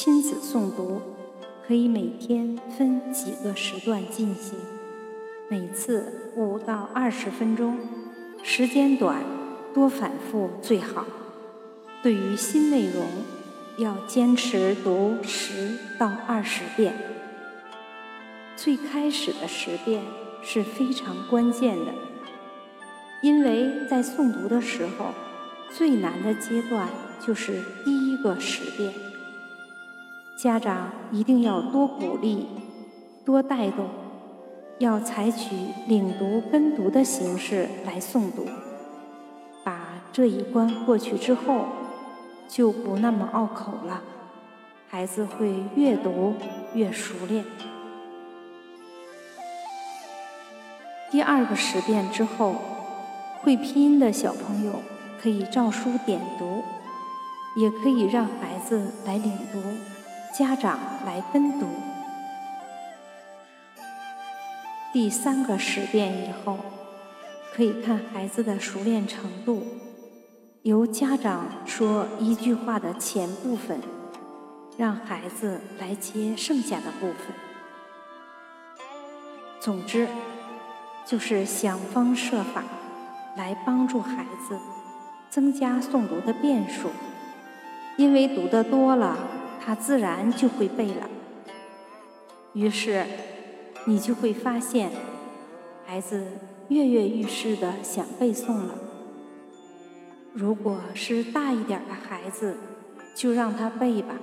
[0.00, 1.02] 亲子诵读
[1.66, 4.56] 可以每天分几个时段进行，
[5.48, 7.76] 每次五到二十分钟，
[8.44, 9.24] 时间短，
[9.74, 11.04] 多反复最好。
[12.00, 13.08] 对于新内容，
[13.78, 16.94] 要坚持读十到二十遍。
[18.54, 20.00] 最开始的十遍
[20.44, 21.92] 是非常关键的，
[23.20, 25.06] 因为在诵读的时候，
[25.76, 26.88] 最难的阶段
[27.20, 28.94] 就是第一个十遍。
[30.38, 32.46] 家长一定要多鼓励、
[33.24, 33.88] 多带动，
[34.78, 35.56] 要采取
[35.88, 38.46] 领读跟读的形式来诵读。
[39.64, 41.66] 把这一关过去之后。
[42.50, 44.00] 就不那么拗口了，
[44.88, 46.32] 孩子会越读
[46.72, 47.44] 越熟练。
[51.10, 52.54] 第二个十遍之后，
[53.42, 54.72] 会拼音的小朋友
[55.20, 56.62] 可以照书点读，
[57.54, 59.60] 也可以让孩子来领读，
[60.36, 61.66] 家长来跟读。
[64.92, 66.58] 第三个十遍以后，
[67.54, 69.66] 可以看孩子的熟练程度。
[70.62, 73.80] 由家长说一句话的前部分，
[74.76, 77.34] 让孩子来接剩下的部分。
[79.60, 80.08] 总之，
[81.06, 82.64] 就是想方设法
[83.36, 84.58] 来帮助孩子
[85.30, 86.90] 增加诵读的遍数，
[87.96, 89.16] 因为读得多了，
[89.68, 91.10] 他自然就会背了。
[92.54, 93.04] 于是，
[93.84, 94.90] 你就会发现，
[95.84, 96.26] 孩子
[96.68, 98.78] 跃跃欲试的想背诵了。
[100.32, 102.56] 如果是大一点的孩子，
[103.14, 104.14] 就让他背吧；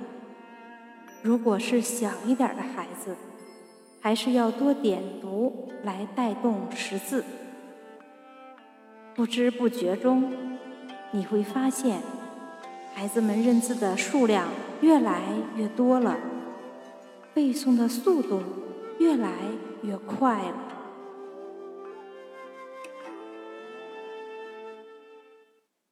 [1.22, 3.14] 如果是小一点的孩子，
[4.00, 7.24] 还是要多点读来带动识字。
[9.14, 10.58] 不知不觉中，
[11.12, 12.00] 你会发现，
[12.98, 14.48] 孩子们认字的数量
[14.80, 15.20] 越来
[15.54, 16.16] 越多了，
[17.34, 18.40] 背诵的速度
[18.98, 19.32] 越来
[19.82, 20.54] 越快了。